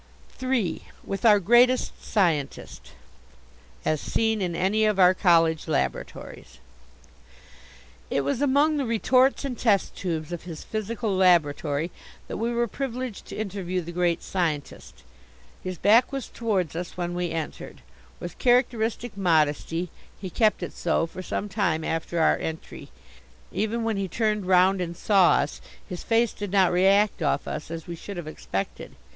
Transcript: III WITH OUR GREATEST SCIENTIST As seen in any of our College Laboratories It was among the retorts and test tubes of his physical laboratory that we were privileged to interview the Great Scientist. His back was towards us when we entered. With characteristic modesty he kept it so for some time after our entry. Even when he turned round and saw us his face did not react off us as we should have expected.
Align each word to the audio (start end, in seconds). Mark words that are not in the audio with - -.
III 0.41 0.83
WITH 1.03 1.23
OUR 1.25 1.39
GREATEST 1.39 1.93
SCIENTIST 2.03 2.93
As 3.85 4.01
seen 4.01 4.41
in 4.41 4.55
any 4.55 4.83
of 4.83 4.97
our 4.97 5.13
College 5.13 5.67
Laboratories 5.67 6.57
It 8.09 8.21
was 8.21 8.41
among 8.41 8.77
the 8.77 8.85
retorts 8.87 9.45
and 9.45 9.55
test 9.55 9.95
tubes 9.95 10.31
of 10.31 10.41
his 10.41 10.63
physical 10.63 11.15
laboratory 11.15 11.91
that 12.27 12.37
we 12.37 12.51
were 12.51 12.67
privileged 12.67 13.27
to 13.27 13.35
interview 13.35 13.79
the 13.79 13.91
Great 13.91 14.23
Scientist. 14.23 15.03
His 15.63 15.77
back 15.77 16.11
was 16.11 16.29
towards 16.29 16.75
us 16.75 16.97
when 16.97 17.13
we 17.13 17.29
entered. 17.29 17.81
With 18.19 18.39
characteristic 18.39 19.15
modesty 19.15 19.91
he 20.19 20.31
kept 20.31 20.63
it 20.63 20.73
so 20.73 21.05
for 21.05 21.21
some 21.21 21.47
time 21.47 21.83
after 21.83 22.19
our 22.19 22.37
entry. 22.37 22.89
Even 23.51 23.83
when 23.83 23.97
he 23.97 24.07
turned 24.07 24.47
round 24.47 24.81
and 24.81 24.97
saw 24.97 25.33
us 25.33 25.61
his 25.87 26.01
face 26.01 26.33
did 26.33 26.51
not 26.51 26.71
react 26.71 27.21
off 27.21 27.47
us 27.47 27.69
as 27.69 27.85
we 27.85 27.95
should 27.95 28.17
have 28.17 28.25
expected. 28.27 28.95